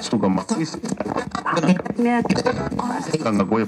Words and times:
Suka 0.00 0.28
matis. 0.30 0.78
Kang 3.18 3.42
gue. 3.42 3.62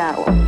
Yao. 0.00 0.39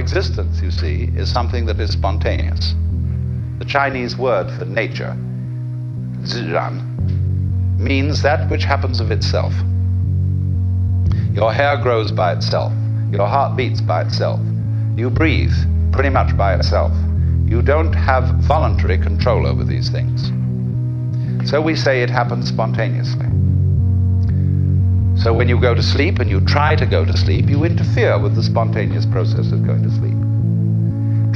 Existence, 0.00 0.60
you 0.60 0.70
see, 0.70 1.10
is 1.14 1.30
something 1.30 1.66
that 1.66 1.78
is 1.78 1.92
spontaneous. 1.92 2.74
The 3.58 3.64
Chinese 3.66 4.16
word 4.16 4.50
for 4.58 4.64
nature, 4.64 5.14
ziran, 6.22 7.78
means 7.78 8.22
that 8.22 8.50
which 8.50 8.64
happens 8.64 8.98
of 8.98 9.10
itself. 9.10 9.52
Your 11.32 11.52
hair 11.52 11.76
grows 11.80 12.10
by 12.10 12.32
itself. 12.32 12.72
Your 13.12 13.28
heart 13.28 13.56
beats 13.56 13.80
by 13.80 14.02
itself. 14.02 14.40
You 14.96 15.10
breathe 15.10 15.54
pretty 15.92 16.10
much 16.10 16.36
by 16.36 16.54
itself. 16.54 16.92
You 17.44 17.62
don't 17.62 17.92
have 17.92 18.24
voluntary 18.40 18.98
control 18.98 19.46
over 19.46 19.64
these 19.64 19.90
things. 19.90 20.32
So 21.48 21.60
we 21.60 21.76
say 21.76 22.02
it 22.02 22.10
happens 22.10 22.48
spontaneously. 22.48 23.29
So 25.22 25.34
when 25.34 25.50
you 25.50 25.60
go 25.60 25.74
to 25.74 25.82
sleep 25.82 26.18
and 26.18 26.30
you 26.30 26.40
try 26.40 26.74
to 26.76 26.86
go 26.86 27.04
to 27.04 27.14
sleep, 27.14 27.50
you 27.50 27.64
interfere 27.64 28.18
with 28.18 28.34
the 28.34 28.42
spontaneous 28.42 29.04
process 29.04 29.52
of 29.52 29.66
going 29.66 29.82
to 29.82 29.90
sleep. 29.90 30.16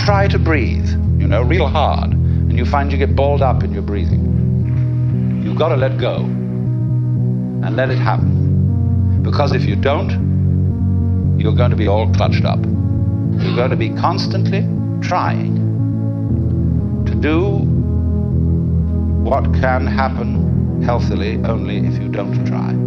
Try 0.07 0.27
to 0.29 0.39
breathe, 0.39 0.89
you 1.21 1.29
know, 1.29 1.43
real 1.43 1.67
hard, 1.67 2.13
and 2.13 2.57
you 2.57 2.65
find 2.65 2.91
you 2.91 2.97
get 2.97 3.15
balled 3.15 3.43
up 3.43 3.63
in 3.63 3.75
your 3.75 3.83
breathing. 3.83 5.43
You've 5.45 5.59
got 5.59 5.69
to 5.69 5.77
let 5.77 5.99
go 5.99 6.17
and 6.17 7.77
let 7.77 7.91
it 7.91 7.99
happen. 7.99 9.23
Because 9.23 9.53
if 9.53 9.65
you 9.65 9.77
don't, 9.77 11.39
you're 11.39 11.55
going 11.55 11.71
to 11.71 11.77
be 11.77 11.87
all 11.87 12.11
clutched 12.15 12.47
up. 12.47 12.61
You're 12.65 13.57
going 13.57 13.71
to 13.71 13.77
be 13.77 13.91
constantly 13.91 14.63
trying 15.07 15.57
to 17.05 17.15
do 17.15 17.59
what 19.29 19.45
can 19.61 19.87
happen 19.87 20.83
healthily 20.83 21.37
only 21.45 21.87
if 21.87 22.01
you 22.01 22.09
don't 22.09 22.47
try. 22.47 22.84